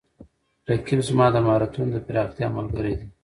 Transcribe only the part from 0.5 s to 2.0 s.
رقیب زما د مهارتونو د